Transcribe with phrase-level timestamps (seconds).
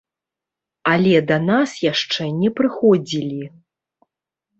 [0.93, 3.43] Але да нас яшчэ не прыходзілі.